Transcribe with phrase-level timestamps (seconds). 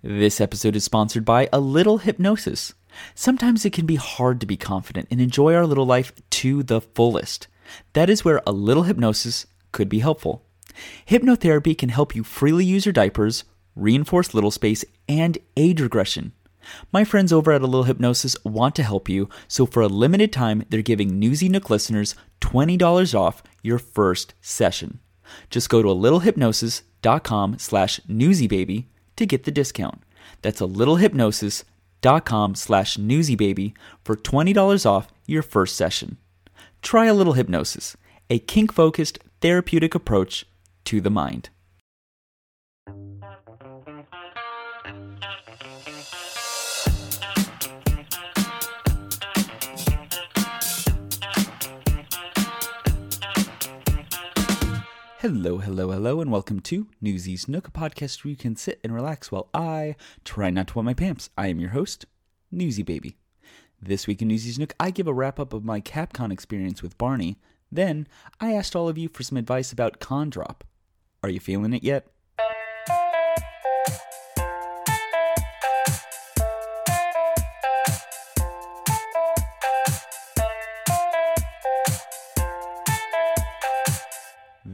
[0.00, 2.72] This episode is sponsored by A Little Hypnosis.
[3.16, 6.80] Sometimes it can be hard to be confident and enjoy our little life to the
[6.80, 7.48] fullest.
[7.94, 10.44] That is where A Little Hypnosis could be helpful.
[11.08, 13.42] Hypnotherapy can help you freely use your diapers,
[13.74, 16.30] reinforce little space, and age regression.
[16.92, 20.32] My friends over at A Little Hypnosis want to help you, so for a limited
[20.32, 25.00] time, they're giving Newsie Nook listeners $20 off your first session.
[25.50, 28.84] Just go to a littlehypnosis.com slash newsiebaby
[29.18, 30.02] to get the discount.
[30.42, 36.16] That's a littlehypnosis.com slash newsiebaby for $20 off your first session.
[36.82, 37.96] Try a little hypnosis,
[38.30, 40.46] a kink focused therapeutic approach
[40.84, 41.50] to the mind.
[55.30, 58.94] Hello, hello, hello, and welcome to Newsie's Nook, a podcast where you can sit and
[58.94, 61.28] relax while I try not to wet my pants.
[61.36, 62.06] I am your host,
[62.50, 63.18] Newsie Baby.
[63.78, 66.96] This week in Newsie's Nook, I give a wrap up of my CapCon experience with
[66.96, 67.38] Barney.
[67.70, 68.08] Then,
[68.40, 70.64] I asked all of you for some advice about Con Drop.
[71.22, 72.06] Are you feeling it yet?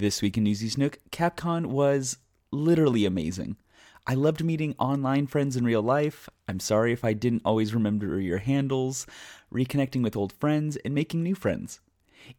[0.04, 2.18] This week in Newsie's Nook, CapCon was
[2.50, 3.56] literally amazing.
[4.06, 6.28] I loved meeting online friends in real life.
[6.46, 9.06] I'm sorry if I didn't always remember your handles,
[9.50, 11.80] reconnecting with old friends, and making new friends.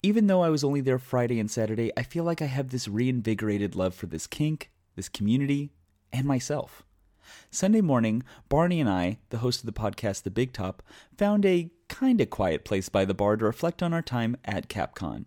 [0.03, 2.87] Even though I was only there Friday and Saturday, I feel like I have this
[2.87, 5.71] reinvigorated love for this kink, this community,
[6.13, 6.83] and myself.
[7.49, 10.83] Sunday morning, Barney and I, the host of the podcast The Big Top,
[11.17, 15.25] found a kinda quiet place by the bar to reflect on our time at CapCon.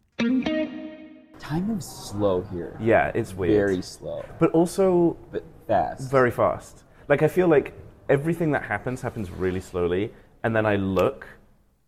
[1.38, 2.76] Time moves slow here.
[2.80, 3.54] Yeah, it's weird.
[3.68, 6.10] Very slow, But also but fast.
[6.10, 6.84] very fast.
[7.08, 7.72] Like I feel like
[8.08, 11.26] everything that happens happens really slowly, and then I look,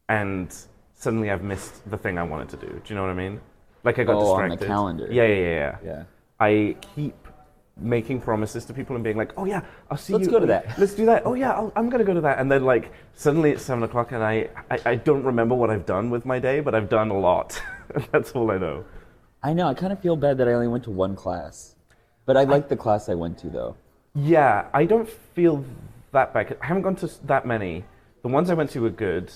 [0.09, 0.55] and
[0.95, 2.69] suddenly I've missed the thing I wanted to do.
[2.69, 3.41] Do you know what I mean?
[3.85, 4.67] Like I got Oh, on the distracted.
[4.67, 5.09] calendar.
[5.11, 5.77] Yeah, yeah, yeah, yeah.
[5.85, 6.03] Yeah.
[6.39, 7.15] I keep
[7.77, 10.47] making promises to people and being like, "Oh yeah, I'll see Let's you." go to
[10.47, 10.79] that.
[10.79, 11.23] Let's do that.
[11.27, 12.39] Oh yeah, I'll, I'm gonna go to that.
[12.39, 15.87] And then like suddenly it's seven o'clock, and I, I I don't remember what I've
[15.87, 17.61] done with my day, but I've done a lot.
[18.13, 18.85] That's all I know.
[19.43, 19.69] I know.
[19.69, 21.75] I kind of feel bad that I only went to one class,
[22.27, 23.77] but I like the class I went to though.
[24.15, 25.65] Yeah, I don't feel
[26.13, 26.57] that bad.
[26.61, 27.85] I haven't gone to that many.
[28.23, 29.33] The ones I went to were good.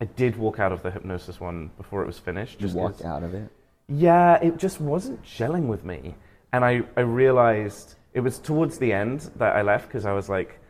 [0.00, 2.60] I did walk out of the hypnosis one before it was finished.
[2.60, 3.50] You just walked 'cause- out of it.
[3.88, 6.14] Yeah, it just wasn't gelling with me.
[6.52, 10.28] And I, I realized it was towards the end that I left because I was
[10.28, 10.60] like,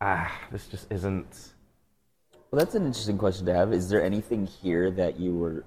[0.00, 1.52] ah, this just isn't.
[2.50, 3.72] Well, that's an interesting question to have.
[3.72, 5.64] Is there anything here that you were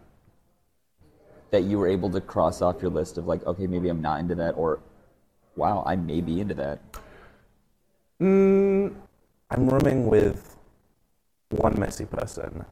[1.53, 4.19] that you were able to cross off your list of like, okay, maybe I'm not
[4.19, 4.79] into that, or
[5.55, 6.79] wow, I may be into that.
[8.21, 8.93] Mm,
[9.51, 10.57] I'm rooming with
[11.49, 12.65] one messy person.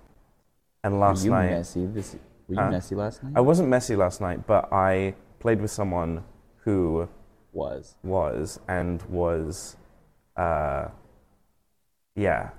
[0.84, 1.52] And Were last you night.
[1.52, 1.86] messy?
[1.86, 2.16] This,
[2.48, 2.72] were you Huh?
[2.72, 3.34] messy last night?
[3.36, 6.24] I wasn't messy last night, but I played with someone
[6.66, 7.08] who
[7.54, 7.96] was.
[8.04, 9.76] was and was
[10.38, 10.88] uh
[12.16, 12.50] yeah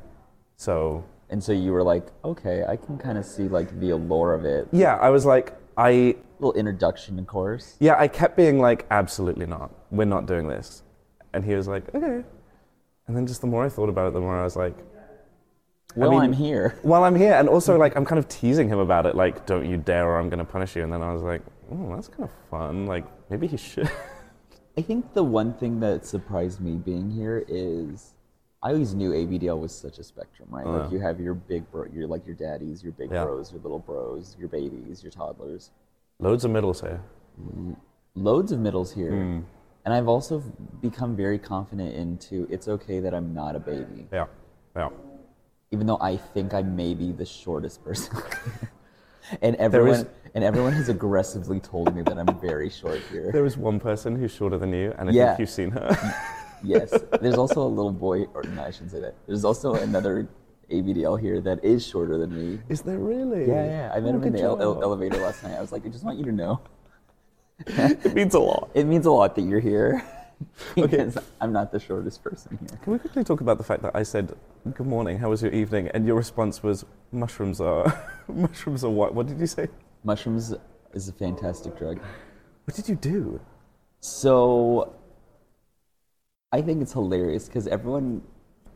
[0.57, 4.35] so And so you were like, okay, I can kind of see like the allure
[4.35, 4.69] of it.
[4.71, 7.77] yeah i was like i little introduction of course.
[7.81, 9.71] yeah i kept being like absolutely not.
[9.91, 10.83] We're not doing this.
[11.35, 12.25] And he was like okay.
[13.07, 14.77] And then just the more i thought about it the more i was like
[15.97, 16.79] Well, mean- I'm here.
[16.83, 17.35] well i'm here.
[17.35, 20.19] And also like i'm kind of teasing him about it like don't you dare or
[20.19, 20.83] i'm going to punish you.
[20.83, 22.87] And then i was like oh that's kind of fun.
[22.87, 23.91] Like maybe he should.
[24.79, 28.15] I think the one thing that surprised me being here is
[28.65, 30.65] I always knew ABDL was such a spectrum, right?
[30.67, 30.79] Uh.
[30.85, 33.25] Like you have your big bro, your like your daddies, your big Yeah.
[33.25, 35.71] bros, your little bros, your babies, your toddlers.
[36.21, 37.01] loads of middles here
[38.15, 39.11] Loads of middles here.
[39.11, 39.41] Hmm.
[39.85, 40.41] And I've also
[40.81, 44.07] become very confident into it's okay that I'm not a baby.
[44.13, 44.27] yeah
[44.77, 44.91] yeah
[45.73, 48.17] Even though I think I may be the shortest person.
[49.43, 53.31] and everyone is- and everyone has aggressively told me that I'm very short here.
[53.33, 55.27] there is one person who's shorter than you and i Yeah.
[55.27, 55.89] think you've seen her
[56.63, 56.93] Yes.
[57.21, 59.15] There's also a little boy, or no, I shouldn't say that.
[59.27, 60.29] There's also another
[60.71, 62.61] ABDL here that is shorter than me.
[62.69, 63.47] Is there really?
[63.49, 63.93] Yeah, yeah.
[63.95, 65.57] I met Oh, him in the ele- ele- elevator last night.
[65.57, 66.61] I was like, I just want you to know.
[67.67, 68.71] It means a lot.
[68.75, 70.03] It means a lot that you're here.
[70.75, 72.77] because I'm not the shortest person here.
[72.83, 74.35] Can we quickly talk about the fact that I said,
[74.75, 77.85] "Good morning, how was your evening?" and your response was, "Mushrooms are,
[78.29, 79.15] mushrooms are what?
[79.15, 79.69] What did you say?
[80.03, 80.53] Mushrooms
[80.95, 82.01] is a fantastic drug.
[82.65, 83.41] What did you do?"
[84.01, 84.93] So
[86.53, 88.23] I think it's hilarious because everyone,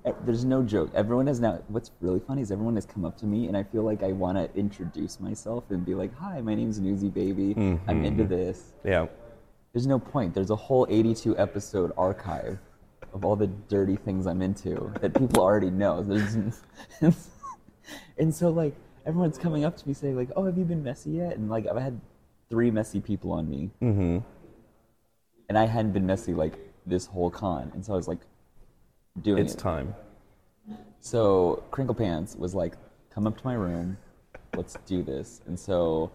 [0.07, 0.91] e- there's no joke.
[0.95, 3.63] Everyone has now, what's really funny is everyone has come up to me and I
[3.65, 7.55] feel like I want to introduce myself and be like, hi, my name's Newsie Baby.
[7.87, 8.73] I'm into this.
[8.85, 9.07] Yeah.
[9.73, 10.33] There's no point.
[10.35, 12.59] There's a whole 82 episode archive
[13.13, 16.03] of all the dirty things I'm into that people already know.
[16.03, 16.37] There's,
[18.19, 18.75] and so like
[19.05, 21.67] everyone's coming up to me saying like, "Oh, have you been messy yet?" And like
[21.67, 22.01] I've had
[22.51, 24.19] three messy people on me, Mm-hmm.
[25.49, 28.21] and I hadn't been messy like this whole con, and so I was like
[29.23, 29.59] doing It's it.
[29.59, 29.95] time.
[31.01, 32.75] So Crinkle Pants was like,
[33.11, 33.97] "Come up to my room,
[34.57, 36.11] let's do this." And so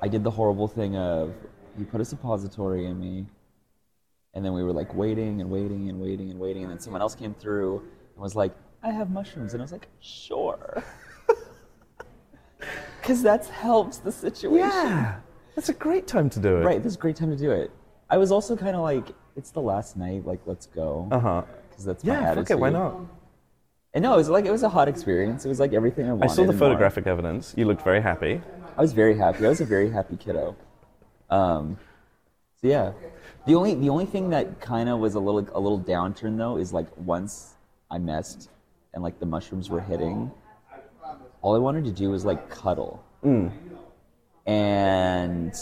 [0.00, 1.32] I did the horrible thing of
[1.78, 3.26] he put a suppository in me,
[4.34, 7.00] and then we were like waiting and waiting and waiting and waiting, and then someone
[7.02, 7.78] else came through
[8.14, 8.52] and was like,
[8.82, 10.82] "I have mushrooms," and I was like, "Sure,"
[13.00, 14.58] because that helps the situation.
[14.68, 15.20] Yeah,
[15.54, 16.64] that's a great time to do it.
[16.64, 17.70] Right, this is a great time to do it.
[18.10, 19.06] I was also kind of like,
[19.36, 21.42] it's the last night, like let's go, Uh huh.
[21.68, 22.30] because that's my Yeah.
[22.30, 22.48] attitude.
[22.48, 22.60] Fuck it.
[22.60, 22.96] Why not?
[23.92, 25.44] And no, it was like it was a hot experience.
[25.44, 26.24] It was like everything I wanted.
[26.24, 26.68] I saw the and more.
[26.68, 27.54] photographic evidence.
[27.56, 28.40] You looked very happy.
[28.76, 29.44] I was very happy.
[29.44, 30.54] I was a very happy kiddo.
[31.28, 31.76] Um,
[32.60, 32.92] so yeah,
[33.46, 36.56] the only the only thing that kind of was a little a little downturn though
[36.56, 37.54] is like once
[37.90, 38.48] I messed
[38.94, 40.30] and like the mushrooms were hitting,
[41.42, 43.02] all I wanted to do was like cuddle,
[44.46, 45.52] and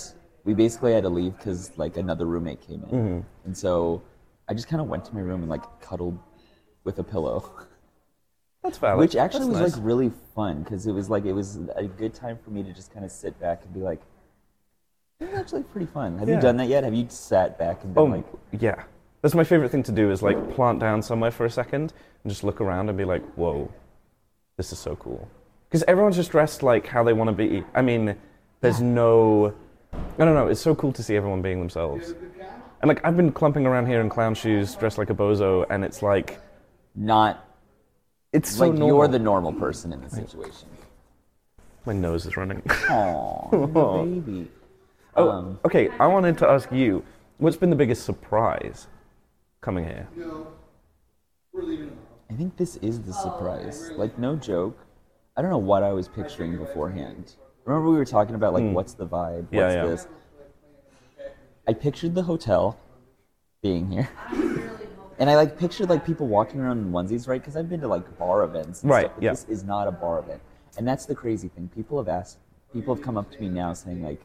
[0.48, 3.20] we basically had to leave because like another roommate came in, mm-hmm.
[3.44, 4.00] and so
[4.48, 6.18] I just kind of went to my room and like cuddled
[6.84, 7.52] with a pillow.
[8.62, 8.98] That's valid.
[8.98, 9.76] Which actually That's was nice.
[9.76, 12.72] like really fun because it was like it was a good time for me to
[12.72, 14.00] just kind of sit back and be like,
[15.20, 16.36] "This is actually pretty fun." Have Yeah.
[16.36, 16.82] you done that yet?
[16.82, 18.24] Have you sat back and been Oh, like,
[18.58, 18.84] yeah.
[19.20, 21.92] That's my favorite thing to do is like plant down somewhere for a second
[22.24, 23.70] and just look around and be like, whoa,
[24.56, 25.28] this is so cool.
[25.68, 27.64] Because everyone's just dressed like how they want to be.
[27.74, 28.16] I mean,
[28.62, 29.52] there's no.
[29.92, 30.48] I don't know.
[30.48, 32.14] It's so cool to see everyone being themselves.
[32.80, 35.84] And like, I've been clumping around here in clown shoes, dressed like a bozo, and
[35.84, 36.40] it's like,
[36.94, 37.44] not
[38.32, 38.88] it's so like normal.
[38.88, 40.68] you're the normal person in the situation?
[41.86, 42.62] My nose is running.
[42.68, 43.50] Aw,
[44.04, 44.50] baby.
[45.16, 45.88] oh, Um, okay.
[45.98, 47.02] I wanted to ask you,
[47.38, 48.86] what's been the biggest surprise
[49.60, 50.06] coming here?
[52.30, 53.90] I think this is the surprise.
[53.96, 54.78] Like, no joke.
[55.36, 57.34] I don't know what I was picturing beforehand.
[57.68, 58.72] Remember we were talking about like hmm.
[58.72, 59.42] what's the vibe?
[59.42, 59.52] What's.
[59.52, 59.86] Yeah, yeah.
[59.86, 60.06] this?
[61.66, 62.78] I pictured the hotel
[63.62, 64.08] being here.
[65.20, 67.40] And I like pictured like people walking around in onesies, right?
[67.40, 69.30] Because I've been to like bar events, and Right, Stuff, but yeah.
[69.30, 70.40] This is not a bar event,
[70.76, 71.68] and that's the crazy thing.
[71.74, 72.38] People have asked,
[72.72, 74.20] people have come up to me now saying like,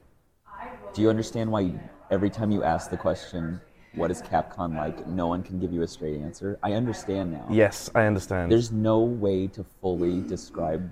[0.93, 1.71] "Do you understand why
[2.11, 3.59] every time you ask the question,
[3.95, 7.47] what is CapCon like, no one can give you a straight answer?" I understand now.
[7.49, 8.51] Yes, I understand.
[8.51, 10.91] There's no way to fully describe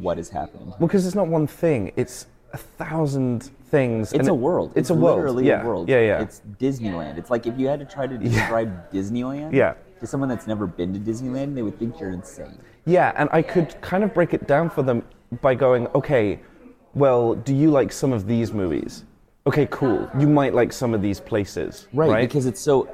[0.00, 0.68] what is happening.
[0.68, 4.12] Well, because it's not one thing; it's a thousand things.
[4.12, 4.72] It's a world.
[4.74, 5.16] It's, a world.
[5.16, 5.62] literally yeah.
[5.62, 5.88] a world.
[5.88, 6.20] Yeah, yeah.
[6.22, 7.16] It's Disneyland.
[7.16, 9.74] It's like if you had to try to describe Disneyland Yeah.
[10.00, 12.58] to someone that's never been to Disneyland, they would think you're insane.
[12.84, 15.02] yeah, and I could kind of break it down for them
[15.40, 16.40] by going, okay,
[16.94, 19.04] well, do you like some of these movies?
[19.46, 20.08] Okay, cool.
[20.18, 22.28] You might like some of these places, Right, right?
[22.28, 22.88] because it's so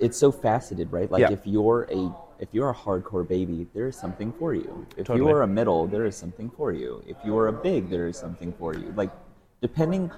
[0.00, 1.10] it's so faceted, right?
[1.10, 1.32] Like Yeah.
[1.32, 4.86] if you're a if you're a hardcore baby, there is something for you.
[4.96, 5.18] If Totally.
[5.18, 7.02] you are a middle, there is something for you.
[7.06, 8.92] If you are a big, there is something for you.
[8.96, 9.10] Like
[9.60, 10.10] depending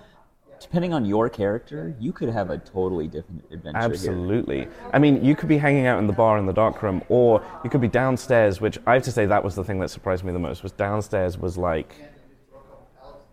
[0.60, 3.86] depending on your character, you could have a totally different adventure here.
[3.90, 4.68] Absolutely.
[4.92, 7.42] I mean, you could be hanging out in the bar in the dark room, or
[7.64, 8.60] you could be downstairs.
[8.60, 10.62] Which I have to say, that was the thing that surprised me the most.
[10.62, 11.96] Was downstairs was like,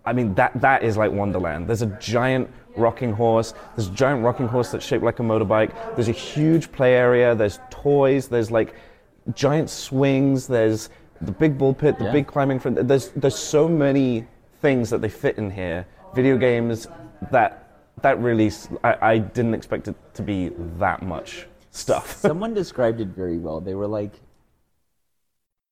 [0.07, 1.67] I mean, that that is like Wonderland.
[1.67, 3.53] There's a giant rocking horse.
[3.75, 5.71] There's a giant rocking horse that's shaped like a motorbike.
[5.95, 7.35] There's a huge play area.
[7.35, 8.27] There's toys.
[8.29, 8.73] There's like
[9.33, 10.47] giant swings.
[10.47, 10.89] There's
[11.21, 11.97] the big bull pit.
[11.99, 12.11] The Yeah.
[12.13, 12.87] big climbing front.
[12.87, 14.25] There's there's so many
[14.61, 15.85] things that they fit in here.
[16.15, 16.87] Video games
[17.31, 17.63] that
[18.01, 18.49] that really
[18.83, 22.15] I didn't expect it to be that much stuff.
[22.29, 23.59] Someone described it very well.
[23.59, 24.13] They were like,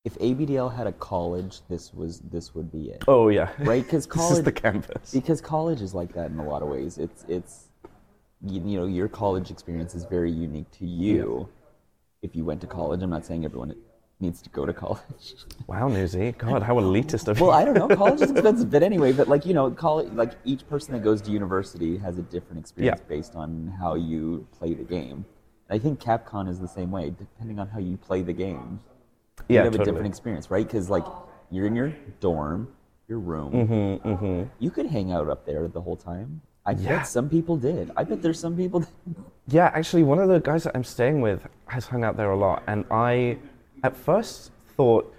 [0.05, 3.83] if ABDL had a college, this was this would be it, oh yeah, right?
[3.83, 5.11] Because this is college, the campus.
[5.11, 6.97] because college is like that in a lot of ways.
[6.97, 7.69] It's it's
[8.45, 11.49] you, you know your college experience is very unique to you.
[12.21, 13.75] If you went to college, I'm not saying everyone
[14.19, 15.01] needs to go to college.
[15.67, 17.45] Wow, Newsie, God, how elitist of you.
[17.45, 17.87] well, I don't know.
[17.95, 21.19] College is expensive, but anyway, but like you know, college, like each person that goes
[21.23, 23.07] to university has a different experience Yeah.
[23.15, 25.25] based on how you play the game.
[25.67, 27.09] And I think CapCon is the same way.
[27.09, 28.79] Depending on how you play the game,
[29.49, 30.65] you yeah, have a different experience, right?
[30.65, 31.05] Because like
[31.51, 32.67] you're in your dorm,
[33.07, 34.43] your room, Mm-hmm, mm-hmm.
[34.59, 36.41] you could hang out up there the whole time.
[36.65, 36.97] I Yeah.
[36.97, 37.91] bet some people did.
[37.95, 38.79] I bet there's some people.
[38.89, 38.89] That,
[39.47, 42.35] Yeah, actually, one of the guys that I'm staying with has hung out there a
[42.37, 43.37] lot, and I,
[43.83, 45.13] at first, thought,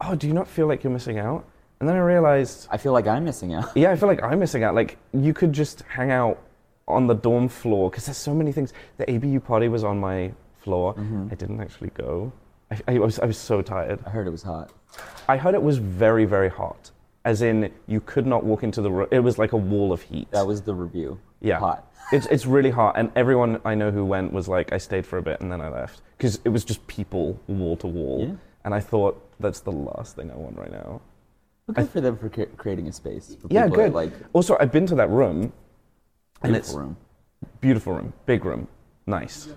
[0.00, 1.44] "Oh, do you not feel like you're missing out?"
[1.78, 3.68] And then I realized, I feel like I'm missing out.
[3.76, 4.74] yeah, I feel like I'm missing out.
[4.74, 6.42] Like you could just hang out
[6.88, 8.72] on the dorm floor because there's so many things.
[8.96, 10.94] The ABU party was on my floor.
[10.94, 11.28] Mm-hmm.
[11.30, 12.32] I didn't actually go.
[12.70, 14.00] I, I was I was so tired.
[14.06, 14.72] I heard it was hot.
[15.28, 16.90] I heard it was very very hot,
[17.24, 19.08] as in you could not walk into the room.
[19.10, 20.30] It was like a wall of heat.
[20.30, 21.20] That was the review.
[21.40, 21.58] Yeah.
[21.58, 21.92] hot.
[22.12, 25.18] It's it's really hot, and everyone I know who went was like, I stayed for
[25.18, 28.74] a bit and then I left because it was just people wall to wall, and
[28.74, 31.00] I thought that's the last thing I want right now.
[31.66, 33.36] But good for them for cre- creating a space.
[33.40, 33.92] For Yeah, good.
[33.92, 35.52] Like Also, I've been to that room,
[36.42, 36.96] and beautiful it's room,
[37.60, 38.68] beautiful room, big room,
[39.06, 39.48] nice,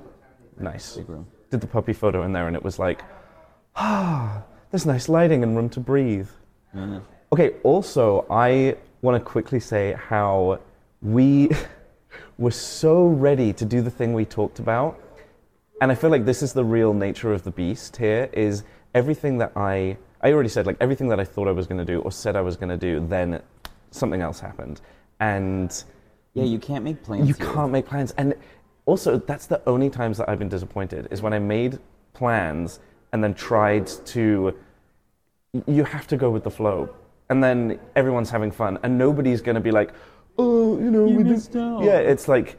[0.58, 0.96] nice.
[0.96, 1.28] big room.
[1.50, 3.02] Did the puppy photo in there, and it was like,
[3.76, 6.30] ah, there's nice lighting and room to breathe.
[6.76, 7.00] Yeah.
[7.34, 10.60] Okay, also, I want to quickly say how
[11.02, 11.50] we
[12.38, 15.00] were so ready to do the thing we talked about.
[15.82, 18.64] And I feel like this is the real nature of the beast here is
[18.94, 21.86] everything that I I already said like everything that I thought I was going to
[21.86, 23.42] do or said I was going to do then
[23.92, 24.82] something else happened.
[25.22, 25.72] And
[26.34, 27.28] Yeah, you can't make plans.
[27.30, 27.54] you here.
[27.54, 28.12] can't make plans.
[28.18, 28.34] And
[28.90, 31.80] also, that's the only times that I've been disappointed is when I made
[32.14, 32.80] plans
[33.14, 34.54] and then tried to.
[35.66, 36.90] You have to go with the flow,
[37.30, 39.94] and then everyone's having fun, and nobody's going to be like,
[40.38, 41.84] "Oh, you know, You we did-" missed out.
[41.84, 42.58] Yeah, it's like,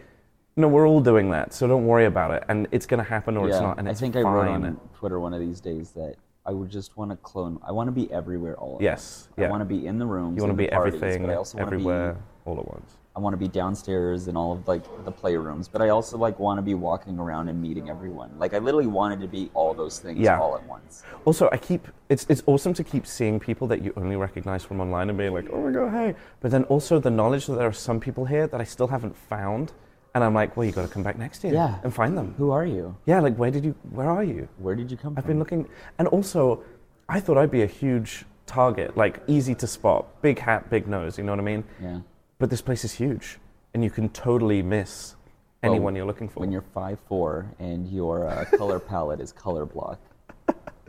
[0.57, 3.37] no, we're all doing that, so don't worry about it, and it's going to happen
[3.37, 4.27] or it's not, and I it's think fine.
[4.27, 7.61] I wrote on Twitter one of these days that I would just want to clone.
[7.67, 8.83] I want to be everywhere all at once.
[8.83, 9.47] Yes, once.
[9.47, 10.37] I want to be in the rooms.
[10.37, 12.21] You want to be parties, everything, but I also wanna everywhere, Be,
[12.51, 12.97] all at once.
[13.17, 16.39] I want to be downstairs in all of like the playrooms, but I also like
[16.39, 18.31] want to be walking around and meeting everyone.
[18.39, 20.39] Like I literally wanted to be all those things Yeah.
[20.39, 21.03] all at once.
[21.25, 24.81] Also, I keep it's it's awesome to keep seeing people that you only recognize from
[24.81, 26.15] online and being like, oh my god, hey.
[26.41, 29.17] But then also the knowledge that there are some people here that I still haven't
[29.17, 29.73] found,
[30.15, 31.79] and I'm like, well, you got to come back next year Yeah.
[31.83, 32.35] and find them.
[32.39, 32.97] Who are you?
[33.07, 33.75] Yeah, like where did you?
[33.91, 34.49] Where are you?
[34.59, 35.19] Where did you come from?
[35.19, 35.33] I've from?
[35.33, 36.63] been looking, and also,
[37.09, 41.19] I thought I'd be a huge target, like easy to spot, big hat, big nose.
[41.19, 41.65] You know what I mean?
[41.83, 41.99] Yeah.
[42.41, 43.39] But this place is huge,
[43.75, 45.15] and you can totally miss
[45.63, 46.41] Well, anyone you're looking for.
[46.41, 50.01] When you're five four and your uh, color palette is color block,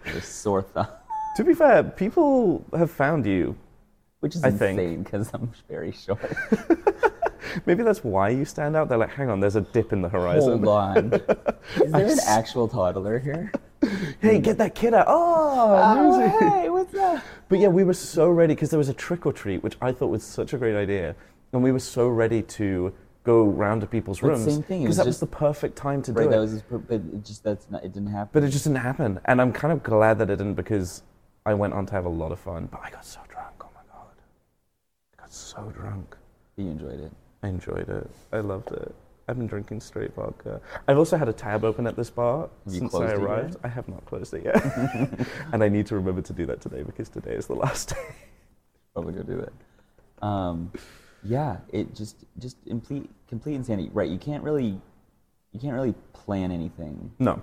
[0.05, 0.88] you're sore thumb,
[1.36, 3.58] to be fair, people have found you.
[4.22, 6.22] which is I insane because I'm very short.
[7.65, 8.88] Maybe that's why you stand out.
[8.88, 10.63] They're like, hang on, there's a dip in the horizon.
[10.63, 11.13] Hold on.
[11.84, 13.51] Is there an actual toddler here?
[14.22, 15.05] Hey, get that kid out.
[15.10, 16.46] Oh, Lucy.
[16.46, 17.22] hey, what's up?
[17.50, 19.91] But yeah, we were so ready because there was a trick or treat, which I
[19.91, 21.15] thought was such a great idea.
[21.53, 22.93] And we were so ready to
[23.24, 24.46] go round to people's But rooms.
[24.46, 26.39] same thing, Because that was the perfect time to Right, do that it.
[26.39, 28.29] was per- but it just that's not it didn't happen.
[28.34, 29.20] But it just didn't happen.
[29.25, 31.03] And I'm kind of glad that it didn't because
[31.46, 32.67] I went on to have a lot of fun.
[32.72, 33.53] But I got so drunk.
[33.62, 34.15] Oh my God.
[35.17, 36.15] I got so drunk.
[36.55, 37.12] you enjoyed it.
[37.43, 38.10] I enjoyed it.
[38.31, 38.93] I loved it.
[39.27, 40.60] I've been drinking straight vodka.
[40.88, 43.55] I've also had a tab open at this bar Have since closed I arrived.
[43.63, 44.62] I have not closed it yet.
[45.53, 48.15] and I need to remember to do that today because today is the last day.
[48.93, 50.25] Probably go do that.
[50.25, 50.72] Um,
[51.24, 53.90] yeah, it just just complete complete insanity.
[53.94, 54.80] Right, you can't really
[55.51, 57.42] you can't really plan anything No.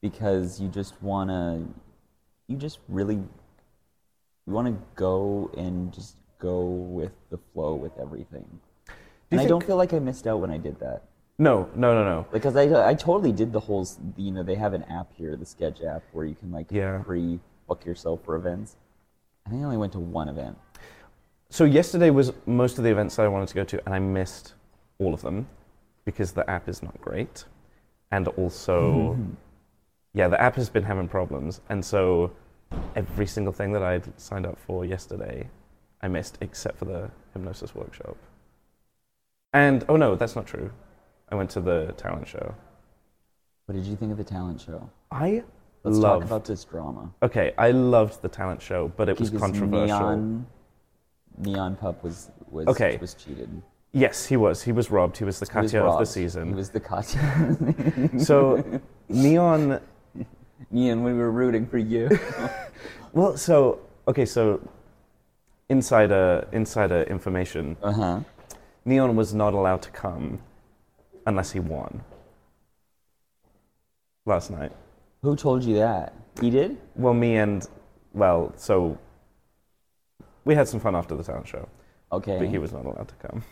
[0.00, 1.66] because you just wanna
[2.46, 8.46] you just really you want to go and just go with the flow with everything.
[9.32, 11.02] and I don't feel like I missed out when I did that.
[11.38, 12.26] No, no, no, no.
[12.32, 13.86] Because I, I totally did the whole,
[14.16, 17.02] you know, they have an app here, the Sketch app, where you can like Yeah.
[17.04, 18.76] pre-book yourself for events.
[19.44, 20.56] I think I only went to one event.
[21.50, 23.98] So yesterday was most of the events that I wanted to go to, and I
[23.98, 24.54] missed
[24.98, 25.48] all of them
[26.04, 27.44] because the app is not great,
[28.10, 29.32] and also, mm-hmm.
[30.14, 32.32] yeah, the app has been having problems, and so
[32.94, 35.48] every single thing that I'd signed up for yesterday,
[36.02, 38.16] I missed except for the hypnosis workshop.
[39.52, 40.70] And oh no, that's not true.
[41.30, 42.54] I went to the talent show.
[43.66, 44.88] What did you think of the talent show?
[45.10, 45.42] I
[45.82, 46.22] Let's loved.
[46.22, 47.10] talk about this drama.
[47.22, 49.98] okay, I loved the talent show, but it was Because controversial.
[49.98, 50.46] Neon,
[51.38, 52.96] Neon Pup was was Okay.
[53.00, 53.50] was cheated.
[53.92, 54.62] Yes, he was.
[54.62, 55.16] He was robbed.
[55.16, 56.08] He was the He was Katya of the robbed.
[56.08, 56.48] season.
[56.48, 58.18] He was the Katya.
[58.18, 58.62] So,
[59.08, 59.80] Neon.
[60.70, 62.08] Neon, we were rooting for you.
[63.12, 64.60] Well, so okay, so
[65.70, 67.76] insider insider information.
[67.82, 68.20] uh huh.
[68.84, 70.40] Neon was not allowed to come
[71.26, 72.02] unless he won.
[74.26, 74.72] Last night.
[75.22, 76.12] Who told you that?
[76.40, 76.76] He did.
[76.94, 77.66] Well, me and
[78.12, 78.98] well, so
[80.46, 81.68] we had some fun after the talent show,
[82.12, 82.38] Okay.
[82.38, 83.42] but he was not allowed to come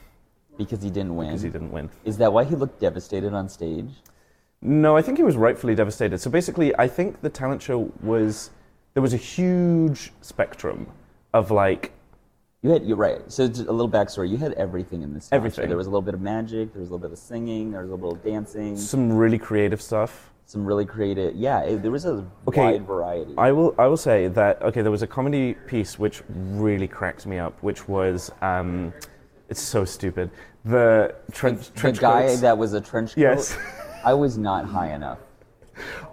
[0.57, 1.27] because he didn't win.
[1.29, 1.91] because he didn't win.
[2.05, 3.91] Is that why he looked devastated on stage?
[4.63, 6.19] No, I think he was rightfully devastated.
[6.19, 8.51] So basically, I think the talent show was
[8.95, 10.87] there was a huge spectrum
[11.35, 11.93] of like
[12.63, 13.21] You had you're right.
[13.31, 14.31] So a little backstory.
[14.31, 15.29] You had everything in this.
[15.29, 15.67] talent show.
[15.67, 16.73] There was a little bit of magic.
[16.73, 17.73] There was a little bit of singing.
[17.73, 18.77] There was a little bit of dancing.
[18.77, 20.31] some really creative stuff.
[20.47, 21.35] Some really creative.
[21.35, 23.35] Yeah, it, there was a Okay, wide variety.
[23.39, 27.27] I will I will say that okay, there was a comedy piece which really cracked
[27.27, 28.93] me up, which was um,
[29.49, 30.31] it's so stupid.
[30.65, 32.41] The trench the trench guy coats.
[32.43, 33.21] that was a trench coat.
[33.21, 33.57] Yes.
[34.05, 35.19] I was not high enough.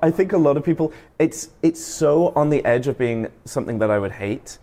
[0.02, 3.80] I think a lot of people it's it's so on the edge of being something
[3.80, 4.58] that I would hate,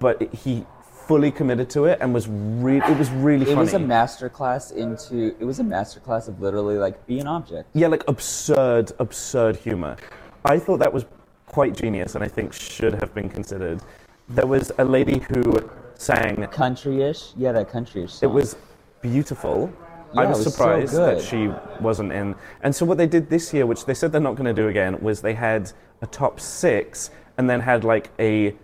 [0.00, 0.66] but he
[1.06, 3.56] fully committed to it and was really it was really funny.
[3.56, 5.34] It was a masterclass into.
[5.38, 7.68] It was a masterclass of literally like be an object.
[7.74, 9.96] yeah, like absurd, absurd humor.
[10.44, 11.04] I thought that was
[11.46, 13.80] quite genius, and I think should have been considered.
[14.28, 16.46] There was a lady who sang.
[16.48, 18.22] Country-ish, yeah, that country-ish.
[18.22, 18.56] It was
[19.00, 19.72] beautiful.
[20.14, 22.34] Yeah, I was, was so surprised that she wasn't in.
[22.62, 24.68] And so what they did this year, which they said they're not going to do
[24.68, 28.54] again, was they had a top six and then had like a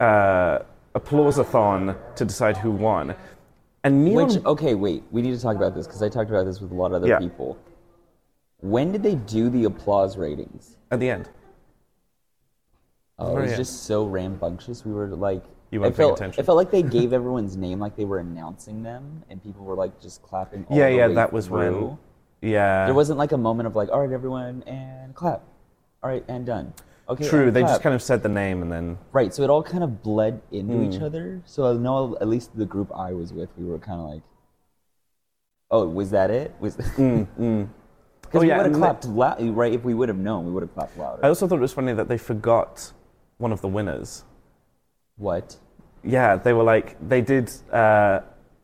[0.00, 0.58] uh,
[0.94, 3.14] applause-a-thon to decide who won.
[3.82, 6.44] And Neon, Which okay, wait, we need to talk about this because I talked about
[6.46, 7.18] this with a lot of other Yeah.
[7.18, 7.58] people.
[8.60, 10.76] When did they do the applause ratings?
[10.90, 11.28] at the end,
[13.18, 14.84] Oh, it was just so rambunctious.
[14.84, 16.40] We were like, You weren't paying felt, attention.
[16.40, 19.74] It felt like they gave everyone's name like they were announcing them, and people were
[19.74, 20.64] like just clapping.
[20.68, 21.72] All yeah, yeah, that was when.
[21.72, 21.98] through.
[22.42, 25.42] Yeah, There wasn't like a moment of like, all right, everyone, and clap.
[26.02, 26.74] All right, and done.
[27.08, 27.28] Okay.
[27.28, 27.50] true.
[27.50, 28.98] They just kind of said the name and then.
[29.12, 29.32] right.
[29.32, 31.00] So it all kind of bled into each Hmm.
[31.00, 31.42] other.
[31.46, 34.22] So I know at least the group I was with, we were kind of like,
[35.70, 36.54] oh, was that it?
[36.60, 37.68] Was because Mm, mm.
[38.34, 39.72] Oh, we yeah, would have and clapped loud, right?
[39.72, 41.22] If we would have known, we would have clapped louder.
[41.22, 42.92] I also thought it was funny that they forgot
[43.38, 44.24] one of the winners.
[45.16, 45.56] what?
[46.02, 47.50] Yeah, they were like they did.
[47.72, 48.20] Uh,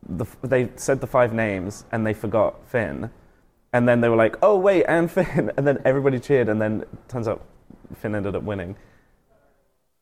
[0.07, 3.09] the, they said the five names and they forgot Finn,
[3.73, 6.85] and then they were like, "Oh wait, and Finn," and then everybody cheered, and then
[7.07, 7.43] turns out
[7.97, 8.75] Finn ended up winning.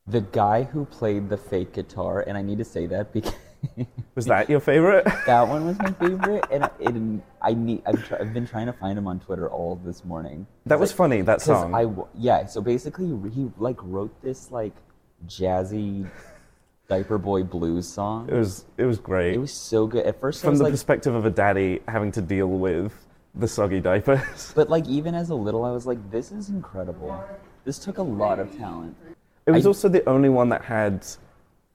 [0.06, 3.34] The guy who played the fake guitar, and I need to say that because
[4.14, 5.04] Was that your favorite?
[5.26, 7.82] that one was my favorite, and it, I need.
[7.86, 10.46] I've, tr- I've been trying to find him on Twitter all this morning.
[10.66, 11.22] that was funny.
[11.22, 11.74] That song.
[11.74, 14.74] I yeah, so basically he like wrote this like
[15.26, 16.08] jazzy
[16.88, 18.28] diaper boy blues song.
[18.28, 19.34] it was it was great.
[19.34, 20.06] It was so good.
[20.06, 22.92] At first, From the like, perspective of a daddy having to deal with
[23.34, 24.52] the soggy diapers.
[24.54, 27.22] but like even as a little, I was like, this is incredible.
[27.64, 28.96] This took a lot of talent.
[29.46, 31.06] It was I- also the only one that had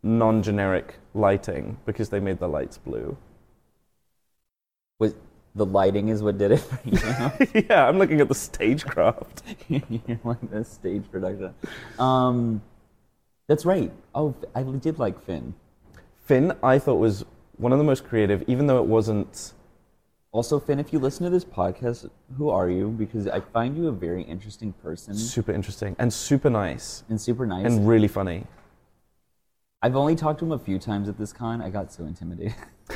[0.04, 3.18] non-generic lighting because they made the lights blue.
[5.00, 5.15] Was
[5.56, 7.63] the lighting is what did it for you?
[7.70, 9.42] yeah, I'm looking at the stagecraft.
[9.68, 11.54] You're like this stage production.
[11.98, 12.62] Um,
[13.48, 13.92] that's right.
[14.13, 15.53] Oh, I did like Finn.
[16.25, 17.25] Finn, I thought was
[17.57, 19.53] one of the most creative, even though it wasn't.
[20.36, 22.90] Also, Finn, if you listen to this podcast, who are you?
[22.90, 27.46] Because I find you a very interesting person super interesting and super nice and super
[27.46, 27.66] nice.
[27.66, 28.46] and really funny.
[29.82, 31.62] I've only talked to him a few times at this con.
[31.62, 32.56] I got so intimidated.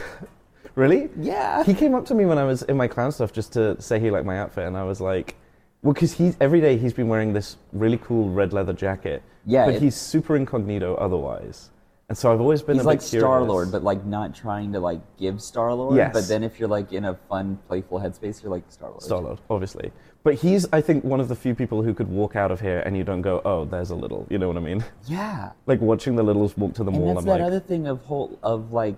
[0.75, 1.10] Really?
[1.19, 1.63] yeah.
[1.63, 3.99] He came up to me when I was in my clown stuff just to say
[3.99, 5.36] he liked my outfit, and I was like,
[5.82, 9.23] well, because he's every day he's been wearing this really cool red leather jacket.
[9.45, 11.69] Yeah, But it- he's super incognito otherwise,
[12.09, 13.43] and so I've always been He's a like bit Star.
[13.43, 15.95] Lord, but like not trying to like give Star Lord.
[15.95, 16.11] Yes.
[16.11, 19.03] But then if you're like in a fun, playful headspace, you're like Star Lord.
[19.03, 19.91] Star Lord, obviously.
[20.23, 22.79] But he's, I think, one of the few people who could walk out of here
[22.79, 24.25] and you don't go, oh, there's a little.
[24.29, 24.83] You know what I mean?
[25.05, 25.51] Yeah.
[25.67, 27.13] like watching the littles walk to the And mall.
[27.13, 28.97] that's I'm that like, other thing of whole of like.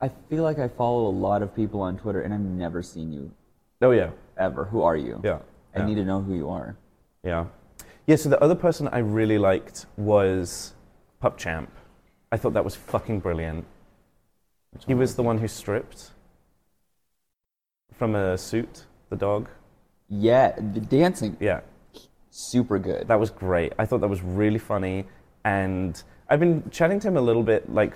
[0.00, 3.12] I feel like I follow a lot of people on Twitter, and I've never seen
[3.12, 3.30] you
[3.80, 4.64] oh yeah, ever.
[4.64, 5.20] Who are you?
[5.24, 5.38] yeah,
[5.74, 5.86] I yeah.
[5.86, 6.76] need to know who you are.
[7.22, 7.46] Yeah.
[8.06, 10.74] Yeah, so the other person I really liked was
[11.20, 11.70] Pup Champ.
[12.32, 13.64] I thought that was fucking brilliant.
[14.86, 16.10] He was the one who stripped
[17.94, 19.48] from a suit, the dog.
[20.08, 21.60] Yeah, the dancing, Yeah,
[22.30, 23.08] super good.
[23.08, 23.72] that was great.
[23.78, 25.06] I thought that was really funny.
[25.44, 27.94] And I've been chatting to him a little bit like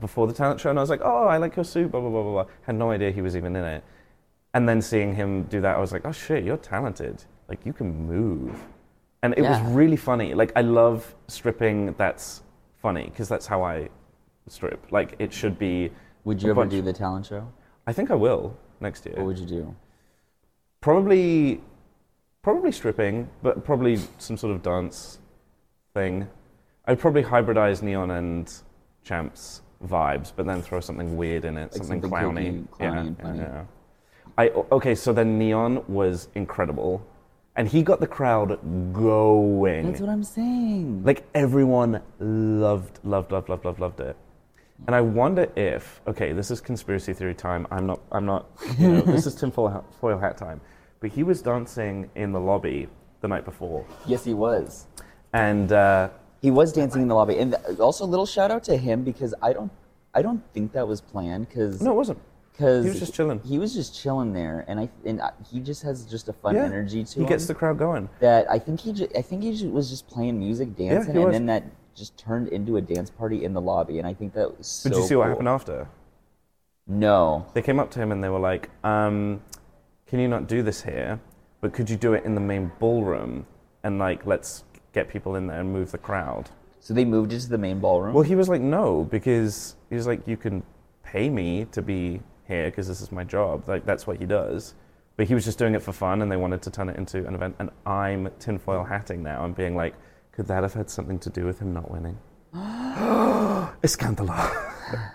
[0.00, 2.10] before the talent show, and I was like, oh, I like your suit, blah, blah,
[2.10, 2.46] blah, blah, blah.
[2.62, 3.84] Had no idea he was even in it.
[4.54, 7.24] And then seeing him do that, I was like, oh shit, you're talented.
[7.48, 8.58] Like, you can move.
[9.22, 10.34] And it was really funny.
[10.34, 12.42] Like, I love stripping that's
[12.82, 13.88] funny, because that's how I
[14.48, 14.90] strip.
[14.90, 15.90] Like, it should be.
[16.24, 17.48] Would you ever bunch- do the talent show?
[17.86, 19.14] I think I will next year.
[19.16, 19.74] What would you do?
[20.80, 21.60] Probably,
[22.42, 25.18] probably stripping, but probably some sort of dance
[25.94, 26.28] thing.
[26.86, 28.52] I'd probably hybridize Neon and
[29.04, 32.68] Champs vibes, but then throw something weird in it, Like something, something clowny.
[32.68, 33.64] clowny yeah, yeah.
[34.38, 37.04] I okay, so then Neon was incredible,
[37.56, 38.58] and he got the crowd
[38.92, 39.86] going.
[39.86, 41.02] That's what I'm saying.
[41.04, 44.16] Like everyone loved, loved, loved, loved, loved, loved it.
[44.86, 47.66] And I wonder if, okay, this is conspiracy theory time.
[47.70, 48.46] I'm not, I'm not,
[48.78, 50.60] you know, this is tinfoil hat, foil hat time.
[51.00, 52.88] But he was dancing in the lobby
[53.20, 54.86] the night before, yes, he was.
[55.32, 56.08] and uh,
[56.40, 59.04] He was dancing in the lobby, and th- also a little shout out to him
[59.04, 59.70] because I don't,
[60.12, 62.18] I don't think that was planned because no, it wasn't.
[62.62, 63.40] Because he was just chilling.
[63.44, 66.54] He was just chilling there, and I and I, he just has just a fun
[66.54, 67.26] Yeah, energy to He him.
[67.28, 68.08] gets the crowd going.
[68.20, 71.32] that I think he ju- I think he was just playing music, dancing, he and
[71.34, 74.56] then that just turned into a dance party in the lobby, and I think that
[74.56, 75.88] was so Did you see what happened after?
[76.86, 77.46] No.
[77.54, 79.42] They came up to him and they were like, um,
[80.06, 81.20] "Can you not do this here?
[81.60, 83.46] But could you do it in the main ballroom?
[83.84, 87.40] And like, let's get people in there and move the crowd." So they moved it
[87.40, 88.12] to the main ballroom.
[88.14, 90.64] Well, he was like, no, because he was like, you can
[91.04, 93.68] pay me to be here because this is my job.
[93.68, 94.74] Like that's what he does.
[95.16, 97.26] But he was just doing it for fun, and they wanted to turn it into
[97.26, 97.56] an event.
[97.58, 99.94] And I'm tinfoil hatting now and being like,
[100.32, 102.16] could that have had something to do with him not winning?
[103.82, 104.70] Escandalo.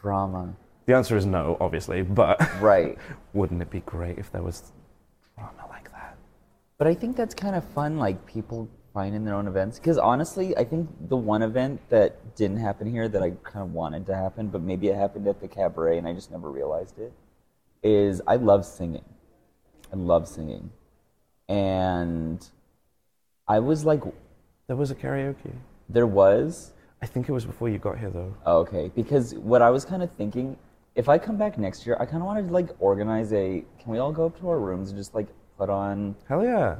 [0.00, 0.54] Drama.
[0.86, 2.98] The answer is no, obviously, but Right.
[3.32, 4.72] wouldn't it be great if there was
[5.34, 6.16] drama like that?
[6.78, 9.78] But I think that's kind of fun, like people finding their own events.
[9.78, 13.72] Because honestly, I think the one event that didn't happen here that I kind of
[13.74, 16.98] wanted to happen, but maybe it happened at the cabaret and I just never realized
[16.98, 17.12] it,
[17.82, 19.04] is I love singing.
[19.92, 20.70] I love singing.
[21.48, 22.48] And
[23.46, 24.02] I was like,
[24.68, 25.52] There was a karaoke.
[25.88, 28.34] there was, I think it was before you got here, though.
[28.46, 28.90] Oh, okay.
[28.94, 30.56] Because what I was kind of thinking,
[30.94, 33.64] if I come back next year, I kind of wanted to like organize a.
[33.80, 35.26] Can we all go up to our rooms and just like
[35.58, 36.76] put on Hell yeah.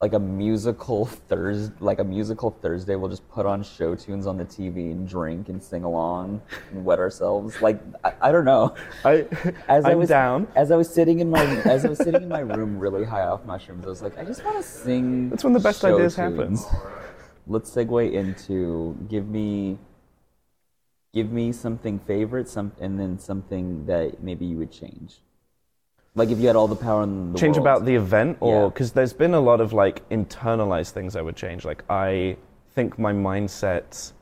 [0.00, 2.94] Like a musical Thursday, like a musical Thursday?
[2.94, 6.84] We'll just put on show tunes on the TV and drink and sing along and
[6.84, 7.60] wet ourselves.
[7.60, 8.74] Like I, I don't know.
[9.04, 9.26] I,
[9.68, 10.46] As I I'm was down.
[10.54, 13.22] as I was sitting in my as I was sitting in my room, really high
[13.22, 15.30] off mushrooms, I was like, I just want to sing.
[15.30, 16.56] That's when the best ideas happen.
[17.46, 19.78] Let's segue into give me
[21.12, 25.22] give me something favorite, some and then something that maybe you would change.
[26.14, 27.66] Like if you had all the power in the change world.
[27.66, 31.36] about the event or because there's been a lot of like internalized things i would
[31.36, 32.36] change like i
[32.74, 34.12] think my mindset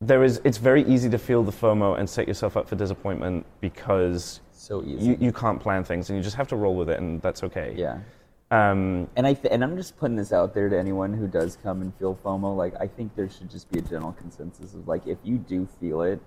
[0.00, 3.44] there is it's very easy to feel the fomo and set yourself up for disappointment
[3.60, 5.04] because so easy.
[5.06, 7.42] you, you can't plan things and you just have to roll with it and that's
[7.44, 7.98] okay yeah.
[8.50, 11.56] um, And I th- and I'm just putting this out there to anyone who does
[11.62, 12.56] come and feel FOMO.
[12.56, 15.68] Like I think there should just be a general consensus of like if you do
[15.80, 16.20] feel it,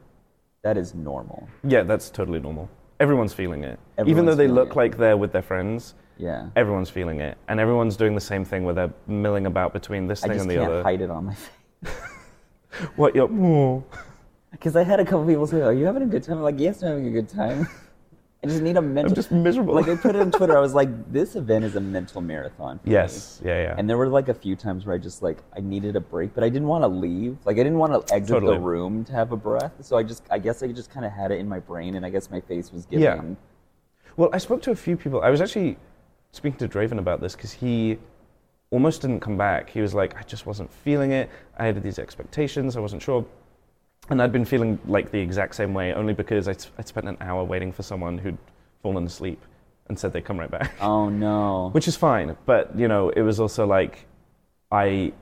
[0.63, 1.47] that is normal.
[1.63, 4.75] yeah that's totally normal everyone's feeling it even though they look it.
[4.75, 6.47] like they're with their friends Yeah.
[6.55, 10.23] everyone's feeling it and everyone's doing the same thing where they're milling about between this
[10.23, 11.51] I thing just and the can't other hide it on my face.
[12.95, 13.83] what you're
[14.51, 16.57] Because I had a couple people say, "Are you having a good time?" I'm like,
[16.59, 17.67] "Yes, I'm having a good time."
[18.45, 19.11] I just need a mental.
[19.11, 20.55] i'm just miserable like I put it on Twitter.
[20.57, 22.93] I was like, "This event is a mental marathon." For me.
[22.93, 25.59] yes yeah yeah And there were like a few times where I just like I
[25.59, 27.37] needed a break, but I didn't want to leave.
[27.45, 28.53] Like I didn't want to exit Totally.
[28.55, 29.73] the room to have a breath.
[29.81, 32.05] So I just I guess I just kind of had it in my brain, and
[32.05, 33.03] I guess my face was giving.
[33.03, 33.21] Yeah.
[34.17, 35.21] Well, I spoke to a few people.
[35.21, 35.77] I was actually
[36.31, 37.97] speaking to Draven about this because he
[38.71, 39.69] almost didn't come back.
[39.69, 41.29] He was like, I just wasn't feeling it.
[41.57, 42.75] I had these expectations.
[42.77, 43.25] I wasn't sure.
[44.09, 47.17] And I'd been feeling like the exact same way, only because I'd, I'd spent an
[47.21, 48.37] hour waiting for someone who'd
[48.83, 49.41] fallen asleep
[49.87, 51.69] and said they'd come right back, Oh no.
[51.73, 52.35] which is fine.
[52.45, 54.05] But, you know, it was also like,
[54.71, 55.13] I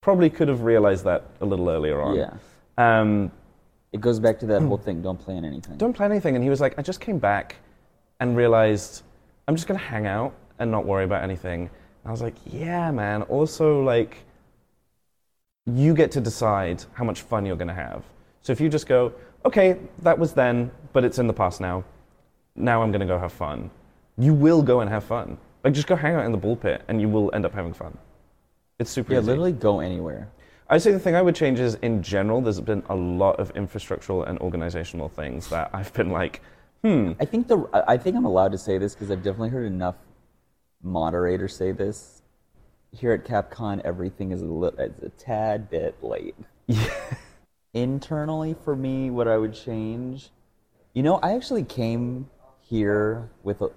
[0.00, 2.16] probably could have realized that a little earlier on.
[2.16, 2.34] yeah.
[2.78, 3.30] Um,
[3.92, 5.02] It goes back to that whole thing.
[5.02, 5.76] Don't plan anything.
[5.78, 6.34] don't plan anything.
[6.34, 7.56] And he was like, I just came back
[8.20, 9.02] and realized
[9.48, 11.62] I'm just going to hang out and not worry about anything.
[11.62, 13.22] And I was like, yeah, man.
[13.22, 14.18] Also, like,
[15.66, 18.04] you get to decide how much fun you're going to have.
[18.42, 19.12] So if you just go,
[19.44, 21.84] okay, that was then, but it's in the past now.
[22.56, 23.70] Now I'm going to go have fun.
[24.18, 25.38] You will go and have fun.
[25.64, 27.72] Like, just go hang out in the bull pit and you will end up having
[27.72, 27.96] fun.
[28.78, 29.26] It's super Yeah, easy.
[29.28, 30.28] literally go anywhere.
[30.68, 33.52] I'd say the thing I would change is in general, there's been a lot of
[33.54, 36.40] infrastructural and organizational things that I've been like,
[36.82, 39.50] hmm, I think the I I think I'm allowed to say this because I've definitely
[39.50, 39.96] heard enough
[40.82, 42.21] moderators say this.
[42.92, 46.36] Here at CapCon, everything is a, li- is a tad bit late.
[47.74, 50.30] Internally, for me, what I would change,
[50.92, 52.28] you know, I actually came
[52.60, 53.70] here with a,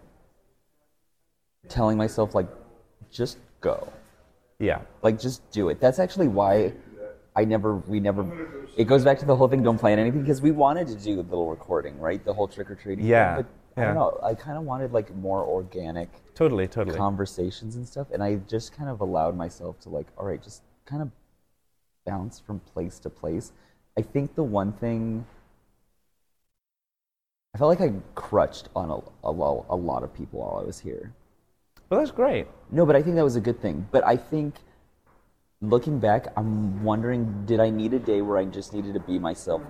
[1.69, 2.47] telling myself like,
[3.09, 3.91] just go,
[4.59, 5.79] yeah, like just do it.
[5.79, 6.73] That's actually why
[7.35, 8.25] I never, we never.
[8.77, 9.63] It goes back to the whole thing.
[9.63, 12.23] Don't plan anything because we wanted to do the little recording, right?
[12.23, 13.05] The whole trick or treating.
[13.05, 13.45] Yeah, Thing,
[13.75, 13.99] but I don't yeah.
[13.99, 14.19] know.
[14.23, 16.97] I kind of wanted like more organic totally, totally.
[16.97, 20.61] conversations and stuff, and I just kind of allowed myself to like, all right, just
[20.85, 21.11] kind of
[22.05, 23.51] bounce from place to place.
[23.97, 25.25] I think the one thing
[27.53, 29.31] I felt like I crutched on a, a,
[29.69, 31.13] a lot of people while I was here.
[31.89, 32.47] Well, that's great.
[32.69, 33.87] No, but I think that was a good thing.
[33.91, 34.55] But I think
[35.61, 39.19] looking back, I'm wondering did I need a day where I just needed to be
[39.19, 39.61] myself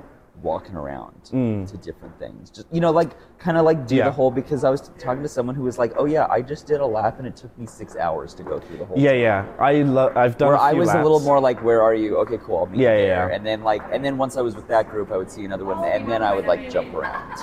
[0.41, 2.50] walking around to different things?
[2.50, 3.98] Just you know, like kind of like do Mm.
[4.00, 4.06] Yeah.
[4.06, 6.67] the whole because I was talking to someone who was like, "Oh yeah, I just
[6.67, 9.12] did a lap and it took me 6 hours to go through the whole Yeah,
[9.13, 9.45] yeah.
[9.60, 10.15] I love.
[10.17, 10.50] I've done.
[10.50, 12.17] where a I few was a little more like, "Where are you?
[12.17, 12.58] Okay, cool.
[12.60, 13.36] I'll meet Yeah, you there." yeah.
[13.36, 15.65] And then like, and then once I was with that group, I would see another
[15.65, 17.34] one, and then I would like jump around.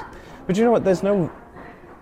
[0.46, 0.84] But you know what?
[0.84, 1.30] There's no,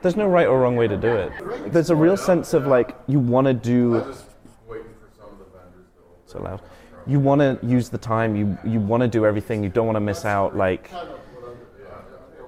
[0.03, 1.33] there's no right or wrong way to do it.
[1.73, 4.01] There's a real sense of like you want to do.
[4.01, 4.25] Just
[4.67, 6.63] waiting for some of the vendors to So loud.
[7.07, 8.37] You want to use the time.
[8.37, 9.63] You you want to do everything.
[9.63, 10.57] You don't want to miss out.
[10.57, 10.91] Like.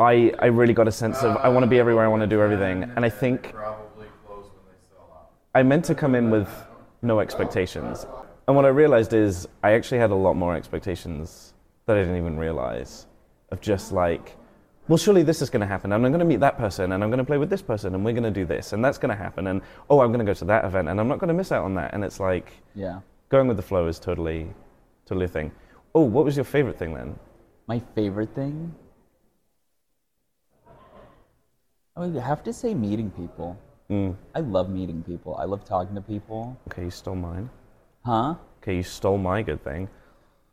[0.00, 2.26] I, I really got a sense of I want to be everywhere, I want to
[2.26, 2.90] do everything.
[2.96, 3.54] And I think.
[5.54, 6.48] I meant to come in with
[7.02, 8.04] no expectations.
[8.04, 8.12] And
[8.52, 11.54] And what I realized is I actually had a lot more expectations
[11.86, 13.06] that I didn't even realize
[13.50, 14.36] of just like,
[14.88, 17.04] well, surely this is going to happen, and I'm going to meet that person, and
[17.04, 18.98] I'm going to play with this person, and we're going to do this, and that's
[18.98, 21.18] going to happen, and oh, I'm going to go to that event, and I'm not
[21.18, 21.94] going to miss out on that.
[21.94, 23.00] And it's like Yeah.
[23.32, 24.46] Going with the flow is totally,
[25.06, 25.50] totally a thing.
[25.94, 27.18] Oh, what was your favorite thing then?
[27.66, 28.74] My favorite thing?
[31.96, 33.56] I would have to say meeting people.
[33.90, 35.34] Mm, I love meeting people.
[35.36, 36.56] I love talking to people.
[36.68, 37.48] okay, you stole mine.
[38.04, 38.34] Huh?
[38.62, 39.88] Okay, you stole my good thing.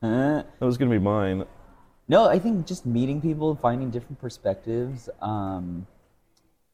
[0.02, 1.44] Uh, That was going to be mine.
[2.08, 5.10] no, I think just meeting people, finding different perspectives.
[5.22, 5.86] Um,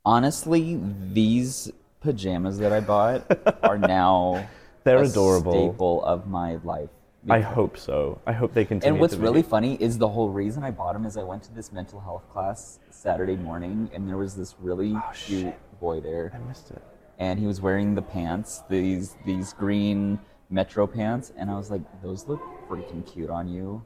[0.04, 0.80] honestly,
[1.14, 3.26] these pajamas that I bought
[3.64, 4.48] are now
[4.86, 5.52] They're a adorable.
[5.52, 6.90] staple of my life.
[7.28, 8.22] I hope so.
[8.28, 8.94] I hope they continue.
[8.94, 9.22] And what's be.
[9.24, 12.00] really funny is the whole reason I bought them is I went to this mental
[12.00, 16.70] health class Saturday morning, and there was this really Oh, cute boy there, I missed
[16.70, 16.84] it.
[17.18, 20.20] and he was wearing the pants, these these green
[20.52, 23.84] Metro pants, and I was like, those look freaking cute on you.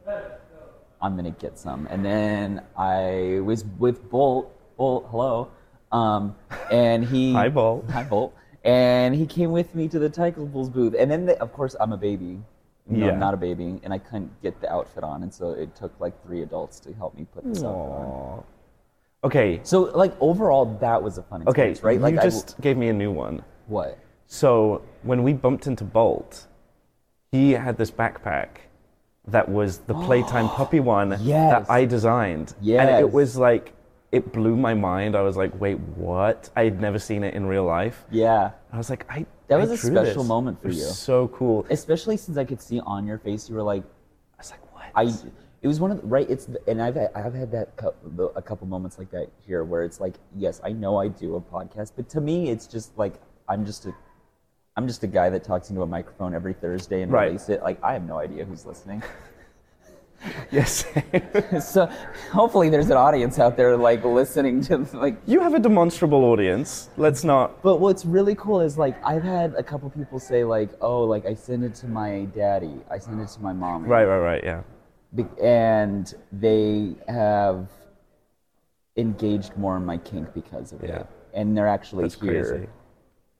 [1.01, 1.87] I'm gonna get some.
[1.89, 4.51] And then I was with Bolt.
[4.75, 5.47] Bolt, hello.
[5.93, 6.35] Um,
[6.69, 7.89] and he Hi, Bolt.
[7.91, 8.35] Hi, Bolt.
[8.63, 10.93] And he came with me to the Tykables booth.
[10.97, 12.39] And then, the, of course, I'm a baby.
[12.91, 13.09] Yeah.
[13.09, 15.93] I'm not a baby, and I couldn't get the outfit on, and so it took
[15.99, 18.43] like three adults to help me put this outfit on.
[19.23, 19.59] Okay.
[19.61, 21.69] So, like overall, that was a fun Okay.
[21.69, 22.01] experience, right?
[22.01, 23.43] Like, you I- just gave me a new one.
[23.67, 23.97] what?
[24.25, 26.47] So when we bumped into Bolt,
[27.31, 28.49] he had this backpack
[29.27, 31.51] that was the PlayTyme Puppy one Yes.
[31.67, 32.55] that I designed.
[32.59, 33.73] And it was like,
[34.11, 35.15] it blew my mind.
[35.15, 36.49] I was like, wait, what?
[36.55, 38.05] I had never seen it in real life.
[38.11, 39.25] Yeah, I was like, I.
[39.47, 40.27] That was a drew special this.
[40.29, 40.83] moment for It was you.
[40.85, 41.65] So cool.
[41.69, 44.85] Especially since I could see on your face you were like, I was like, what?
[44.95, 45.11] I.
[45.61, 46.29] It was one of the, right.
[46.29, 49.63] It's the, and I've I've had that cou- the- a couple moments like that here
[49.63, 52.97] where it's like, yes, I know I do a podcast, but to me, it's just
[52.97, 53.15] like
[53.47, 53.93] I'm just a.
[54.77, 57.25] I'm just a guy that talks into a microphone every Thursday and Right.
[57.25, 57.61] release it.
[57.61, 59.03] Like I have no idea who's listening.
[60.51, 60.85] yes.
[61.73, 61.85] so
[62.31, 66.89] hopefully there's an audience out there like listening to like you have a demonstrable audience.
[66.97, 67.61] Let's not.
[67.63, 71.25] but what's really cool is like i've had a couple people say like oh like
[71.25, 74.43] i send it to my daddy i send it to my mom Right, right, right.
[74.43, 74.61] Yeah.
[75.15, 77.69] Be- and they have
[78.97, 80.99] engaged more in my kink because of Yeah.
[81.01, 82.67] it and they're actually That's here crazy.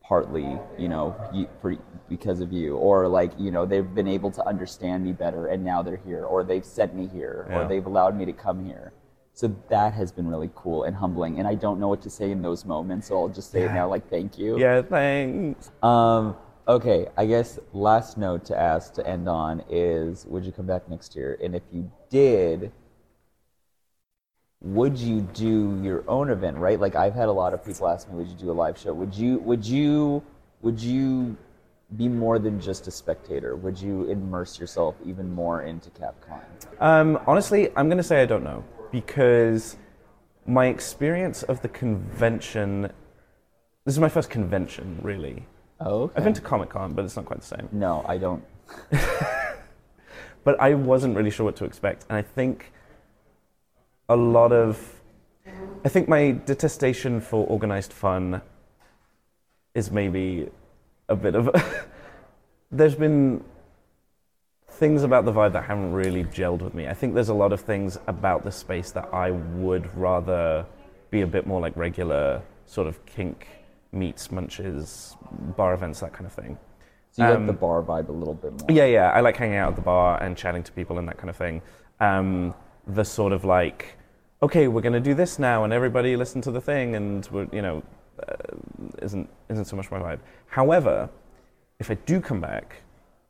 [0.10, 1.78] Partly you know you, for,
[2.10, 2.76] because of you.
[2.76, 6.26] Or like you know they've been able to understand me better and now they're here.
[6.26, 7.48] Or they've sent me here.
[7.52, 8.92] Or they've allowed me to come here.
[9.34, 11.40] So that has been really cool and humbling.
[11.40, 13.08] And i don't know what to say in those moments.
[13.08, 14.60] So i'll just say it now like thank you.
[14.60, 14.82] Yeah.
[14.82, 15.72] Thanks.
[15.84, 16.36] um,
[16.68, 20.90] okay, I guess last note to ask to end on is would you come back
[20.90, 21.38] next year?
[21.44, 22.72] And if you did,
[24.62, 26.80] would you do your own event, right?
[26.80, 28.94] Like I've had a lot of people ask me, would you do a live show?
[28.94, 30.24] Would you would you
[30.62, 31.38] would you
[31.96, 33.56] be more than just a spectator?
[33.56, 36.42] Would you immerse yourself even more into CapCon?
[36.80, 39.78] Um, honestly, I'm going to say I don't know because
[40.46, 42.92] my experience of the convention.
[43.86, 45.48] This is my first convention, really.
[45.80, 46.14] Oh, okay.
[46.18, 47.70] I've been to Comic Con, but it's not quite the same.
[47.72, 48.44] no, I don't.
[50.44, 52.72] But I wasn't really sure what to expect, and I think
[54.10, 55.02] a lot of.
[55.86, 58.42] I think my detestation for organized fun
[59.74, 60.50] is maybe
[61.08, 61.48] a bit of.
[61.48, 61.86] A
[62.72, 63.44] there's been
[64.68, 66.88] things about the vibe that haven't really gelled with me.
[66.88, 70.66] I think there's a lot of things about the space that I would rather
[71.12, 73.48] be a bit more like regular sort of kink
[73.92, 75.16] meets munches
[75.58, 76.58] bar events that kind of thing.
[77.12, 78.68] So you Um, like the bar vibe a little bit more.
[78.70, 79.10] Yeah, yeah.
[79.10, 81.36] I like hanging out at the bar and chatting to people and that kind of
[81.36, 81.62] thing.
[82.00, 82.54] Um,
[82.88, 83.98] the sort of like,
[84.42, 87.48] okay, we're going to do this now, and everybody listen to the thing, and we're,
[87.52, 87.84] you know,
[88.28, 88.34] uh,
[89.02, 90.20] isn't isn't so much my vibe.
[90.48, 91.10] However,
[91.80, 92.78] if I do come back,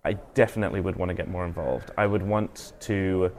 [0.03, 1.91] I definitely would want to get more involved.
[1.97, 3.31] I would want to.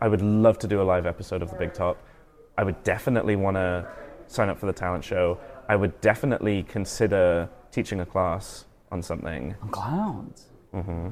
[0.00, 1.98] I would love to do a live episode of the Big Top.
[2.56, 3.86] I would definitely want to
[4.26, 5.38] sign up for the talent show.
[5.68, 9.54] I would definitely consider teaching a class on something.
[9.62, 10.46] On clowns.
[10.72, 11.08] Mm-hmm.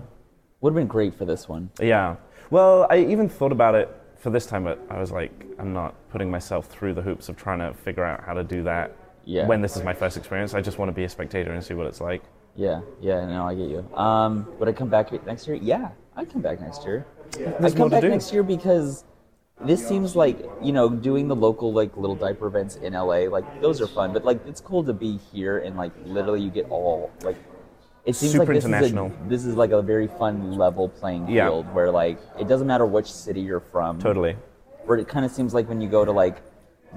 [0.61, 1.71] Would have been great for this one.
[1.81, 2.17] Yeah.
[2.51, 5.95] Well, I even thought about it for this time, but I was like, I'm not
[6.11, 8.93] putting myself through the hoops of trying to figure out how to do that
[9.25, 9.49] Yeah.
[9.49, 10.55] when this is my first experience.
[10.55, 12.23] I just want to be a spectator and see what it's like.
[12.55, 13.85] Yeah, yeah, no, I get you.
[13.97, 15.57] Um, would I come back next year?
[15.57, 17.05] Yeah, I'd come back next year.
[17.33, 18.11] There's I'd come back do.
[18.11, 19.05] next year because
[19.65, 23.27] this seems like you know doing the local like little diaper events in LA.
[23.29, 26.51] Like those are fun, but like it's cool to be here and like literally you
[26.51, 27.37] get all like.
[28.05, 29.07] It seems Super like this international.
[29.07, 31.49] Is a, this is like a very fun level playing Yeah.
[31.49, 34.01] field where like it doesn't matter which city you're from.
[34.01, 34.37] Totally.
[34.87, 36.43] Where it kind of seems like when you go to like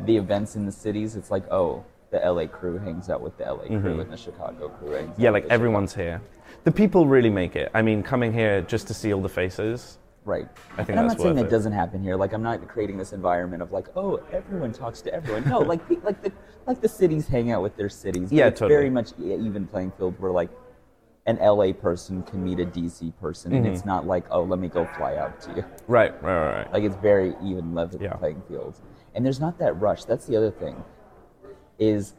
[0.06, 3.44] the events in the cities, it's like oh the LA crew hangs out with the
[3.44, 5.22] LA crew and the Chicago crew hangs Mm-hmm.
[5.22, 6.22] Yeah, like everyone's here.
[6.63, 7.70] The people really make it.
[7.76, 10.00] I mean, coming here just to see all the faces.
[10.24, 10.48] Right.
[10.74, 11.50] I think and I'm not saying that it.
[11.52, 12.15] doesn't happen here.
[12.15, 15.48] Like I'm not creating this environment of like, oh, everyone talks to everyone.
[15.48, 16.32] No, like like the
[16.65, 18.32] like the cities hang out with their cities.
[18.32, 18.76] Yeah, it's totally.
[18.76, 20.50] very much even playing field where like
[21.26, 23.74] an LA person can meet a DC person, and Mm-hmm.
[23.74, 25.66] it's not like, oh, let me go fly out to you.
[25.88, 26.74] Right, right, right.
[26.74, 28.14] Like it's very even level Yeah.
[28.14, 28.76] playing field,
[29.14, 30.06] and there's not that rush.
[30.06, 30.84] That's the other thing.
[31.78, 32.14] Is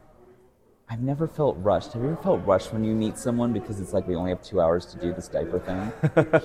[0.88, 1.92] I've never felt rushed.
[1.95, 4.40] Have you ever felt rushed when you meet someone because it's like we only have
[4.42, 5.92] two hours to do this diaper thing?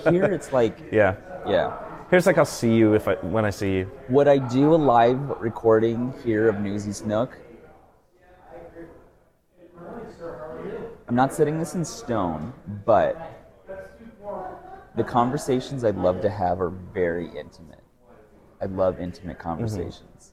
[0.12, 1.14] Here it's like, yeah.
[1.46, 1.78] yeah.
[2.10, 3.90] Here's like I'll see you if I when I see you.
[4.08, 7.38] Would I do a live recording here of Newsie's Nook?
[11.12, 12.54] I'm not setting this in stone,
[12.86, 13.60] but
[14.96, 17.84] the conversations I'd love to have are very intimate.
[18.62, 20.32] I love intimate conversations.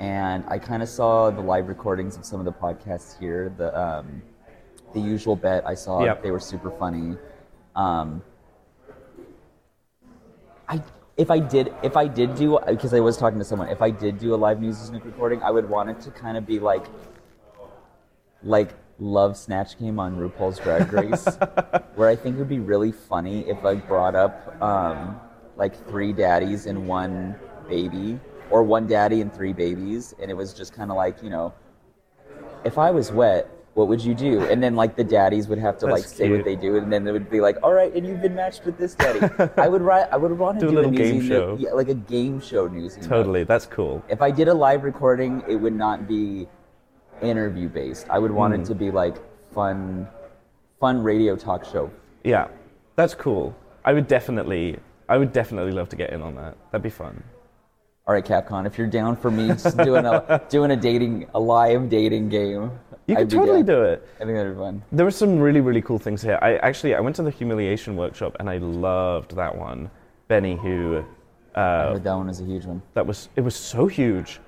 [0.00, 3.54] And I kind of saw the live recordings of some of the podcasts here.
[3.56, 4.22] The um,
[4.92, 6.24] the usual bet I saw Yep.
[6.24, 7.16] they were super funny.
[7.76, 8.24] Um,
[10.68, 10.82] I
[11.16, 13.90] if I did if I did do because I was talking to someone if I
[13.90, 16.86] did do a live news recording I would want it to kind of be like
[18.42, 21.24] like Love Snatch Game on RuPaul's Drag Race
[21.96, 25.20] where I think it would be really funny if I brought up um,
[25.56, 27.34] like three daddies and one
[27.68, 31.30] baby or one daddy and three babies and it was just kind of like you
[31.30, 31.52] know
[32.64, 34.42] if I was wet, what would you do?
[34.42, 36.92] And then like the daddies would have to like That's say what they do, and
[36.92, 39.18] then they would be like, "All right, and you've been matched with this daddy."
[39.56, 40.06] I would write.
[40.12, 41.56] I would want to Do a do, little a game newsy show.
[41.58, 42.96] yeah, like a game show news.
[42.98, 43.08] note.
[43.08, 44.04] Totally, that's cool.
[44.08, 46.46] If I did a live recording, it would not be
[47.22, 48.06] interview based.
[48.10, 48.60] I would want Hmm.
[48.62, 49.16] it to be like
[49.52, 50.06] fun,
[50.80, 51.90] fun radio talk show.
[52.24, 52.48] Yeah,
[52.96, 53.54] that's cool.
[53.84, 56.56] I would definitely, I would definitely love to get in on that.
[56.70, 57.22] That'd be fun.
[58.06, 61.40] All right, CapCon, if you're down for me just doing a doing a dating a
[61.40, 62.70] live dating game,
[63.06, 64.06] You could totally do it.
[64.16, 64.82] I think that'd be fun.
[64.90, 66.38] There were some really, really cool things here.
[66.42, 69.90] I actually, I went to the humiliation workshop and I loved that one.
[70.28, 71.04] Benny, who,
[71.54, 72.82] I uh, heard that one is a huge one.
[72.94, 74.40] that was, it was so huge.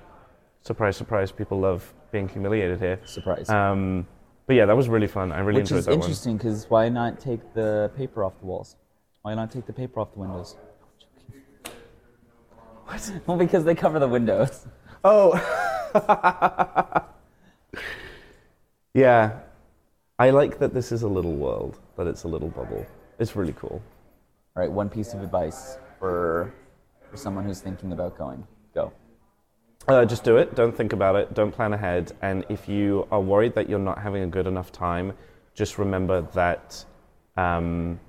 [0.61, 1.31] Surprise, surprise!
[1.31, 2.97] People love being humiliated here.
[3.03, 3.49] Surprise.
[3.49, 4.07] Um,
[4.47, 5.33] but yeah, that was really fun.
[5.33, 8.45] I really Which enjoyed is that interesting because why not take the paper off the
[8.45, 8.77] walls?
[9.23, 10.55] Why not take the paper off the windows?
[12.85, 13.11] What?
[13.25, 14.67] Well, because they cover the windows.
[15.03, 15.29] Oh.
[18.93, 19.39] yeah,
[20.17, 22.85] I like that this is a little world, that it's a little bubble.
[23.19, 23.81] It's really cool.
[24.55, 26.53] All right, one piece of advice for
[27.09, 28.47] for someone who's thinking about going.
[28.73, 28.93] Go.
[29.87, 30.55] Uh, just do it.
[30.55, 31.33] Don't think about it.
[31.35, 32.11] Don't plan ahead.
[32.21, 35.13] And if you are worried that you're not having a good enough time,
[35.53, 36.83] just remember that
[37.37, 37.99] um,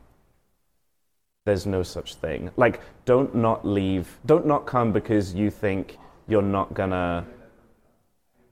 [1.44, 2.50] there's no such thing.
[2.56, 4.18] Like, don't not leave.
[4.24, 7.26] Don't not come because you think you're not gonna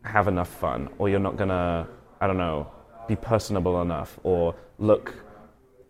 [0.02, 1.88] have enough fun, or you're not gonna,
[2.20, 2.70] I don't know,
[3.08, 5.23] be personable enough, or look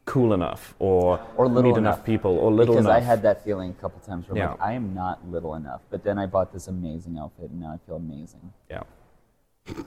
[0.05, 2.05] cool enough, or, Or little meet enough enough.
[2.07, 2.97] people, or little because enough.
[2.97, 4.65] I had that feeling a couple times where I'm like, Yeah.
[4.67, 5.81] I am not little enough.
[5.91, 8.53] But then I bought this amazing outfit and now I feel amazing.
[8.71, 8.83] yeah.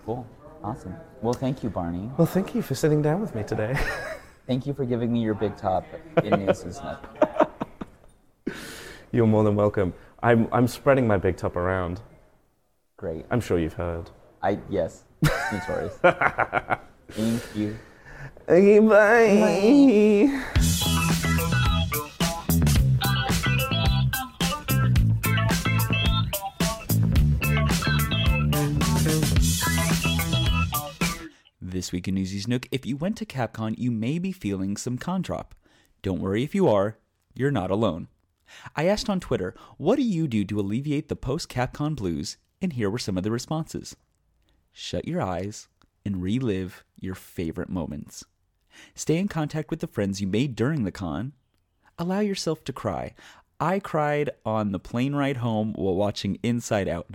[0.05, 0.25] Cool.
[0.63, 0.95] Awesome.
[1.21, 2.09] Well, thank you, Barney.
[2.17, 3.75] Well, thank you for sitting down with me today.
[4.47, 5.85] Thank you for giving me your big top
[6.23, 7.05] in Newsie's Nook.
[9.11, 9.93] You're more than welcome.
[10.23, 12.01] I'm, I'm spreading my big top around.
[12.95, 13.25] Great.
[13.29, 14.09] I'm sure you've heard.
[14.41, 15.03] I yes.
[15.51, 15.93] Notorious.
[17.09, 17.77] Thank you.
[18.49, 20.43] Okay, bye.
[31.61, 34.97] This week in Newsie's Nook, if you went to CapCon, you may be feeling some
[34.97, 35.53] con drop.
[36.01, 36.97] Don't worry if you are,
[37.35, 38.07] you're not alone.
[38.75, 42.37] I asked on Twitter, what do you do to alleviate the post CapCon blues?
[42.61, 43.95] And here were some of the responses.
[44.71, 45.67] Shut your eyes
[46.03, 48.23] and relive your favorite moments.
[48.93, 51.33] Stay in contact with the friends you made during the con.
[51.97, 53.13] Allow yourself to cry.
[53.59, 57.07] I cried on the plane ride home while watching Inside Out.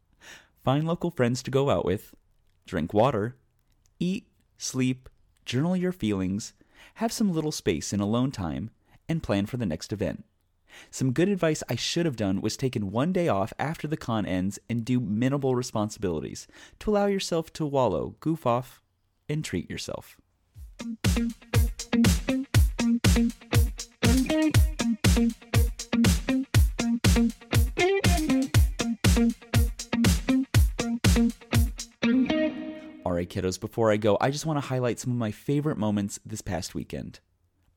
[0.64, 2.14] Find local friends to go out with.
[2.66, 3.36] Drink water.
[3.98, 4.26] Eat,
[4.58, 5.08] sleep,
[5.46, 6.52] journal your feelings,
[6.94, 8.70] have some little space and alone time,
[9.08, 10.24] and plan for the next event.
[10.90, 14.26] Some good advice I should have done was taken one day off after the con
[14.26, 16.46] ends and do minimal responsibilities
[16.80, 18.82] to allow yourself to wallow, goof off,
[19.28, 20.16] and treat yourself.
[33.04, 35.78] All right, kiddos, before I go, I just want to highlight some of my favorite
[35.78, 37.20] moments this past weekend.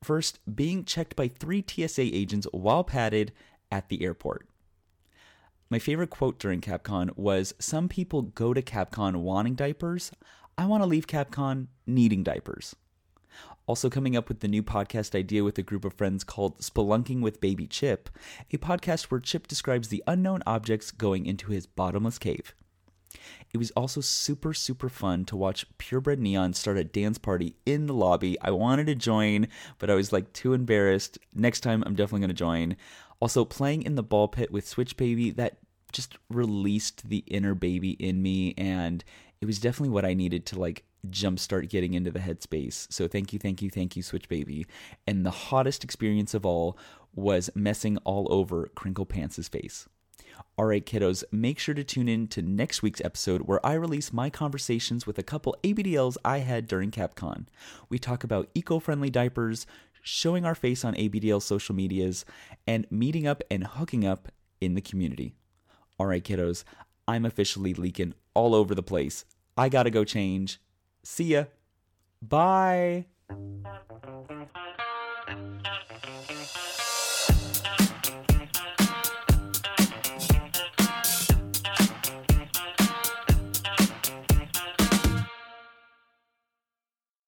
[0.04, 3.32] First, being checked by three TSA agents while padded
[3.72, 4.48] at the airport.
[5.70, 10.12] My favorite quote during CapCon was Some people go to CapCon wanting diapers.
[10.58, 12.76] I want to leave CapCon needing diapers.
[13.68, 17.22] Also, coming up with the new podcast idea with a group of friends called Spelunking
[17.22, 18.10] with Baby Chip,
[18.52, 22.54] a podcast where Chip describes the unknown objects going into his bottomless cave.
[23.54, 27.86] It was also super, super fun to watch Purebred Neon start a dance party in
[27.86, 28.40] the lobby.
[28.42, 29.48] I wanted to join,
[29.78, 31.18] but I was like too embarrassed.
[31.34, 32.76] Next time, I'm definitely going to join.
[33.20, 35.58] Also, playing in the ball pit with Switch Baby, that
[35.92, 39.04] just released the inner baby in me, and
[39.42, 42.92] it was definitely what I needed to like jumpstart getting into the headspace.
[42.92, 44.68] So thank you, thank you, thank you, Switch Baby.
[45.08, 46.78] And the hottest experience of all
[47.14, 49.88] was messing all over Crinkle Pants' face.
[50.58, 54.14] All right, kiddos, make sure to tune in to next week's episode where I release
[54.14, 57.48] my conversations with a couple ABDLs I had during CapCon.
[57.90, 59.66] We talk about eco friendly diapers,
[60.02, 62.26] showing our face on ABDL social medias,
[62.68, 65.34] and meeting up and hooking up in the community.
[66.00, 66.64] All right, kiddos,
[67.08, 69.26] I'm officially leaking all over the place.
[69.58, 70.60] I gotta go change.
[71.04, 71.46] See ya.
[72.22, 73.06] Bye.